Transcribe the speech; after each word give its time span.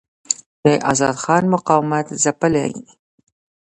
د 0.63 0.65
آزاد 0.91 1.15
خان 1.23 1.43
مقاومت 1.53 2.07
ځپلی. 2.23 2.71